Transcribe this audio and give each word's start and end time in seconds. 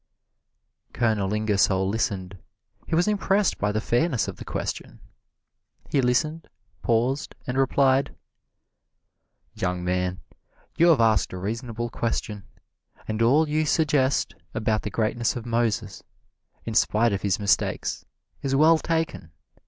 Colonel 0.93 1.31
Ingersoll 1.31 1.87
listened 1.87 2.39
he 2.87 2.95
was 2.95 3.07
impressed 3.07 3.59
by 3.59 3.71
the 3.71 3.79
fairness 3.79 4.27
of 4.27 4.37
the 4.37 4.43
question. 4.43 4.99
He 5.91 6.01
listened, 6.01 6.47
paused 6.81 7.35
and 7.45 7.55
replied: 7.55 8.15
"Young 9.53 9.83
man, 9.83 10.21
you 10.75 10.87
have 10.87 11.01
asked 11.01 11.33
a 11.33 11.37
reasonable 11.37 11.91
question, 11.91 12.45
and 13.07 13.21
all 13.21 13.47
you 13.47 13.63
suggest 13.67 14.33
about 14.55 14.81
the 14.81 14.89
greatness 14.89 15.35
of 15.35 15.45
Moses, 15.45 16.01
in 16.65 16.73
spite 16.73 17.13
of 17.13 17.21
his 17.21 17.37
mistakes, 17.39 18.03
is 18.41 18.55
well 18.55 18.79
taken. 18.79 19.31